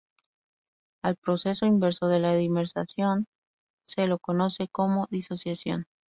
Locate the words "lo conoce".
4.07-4.67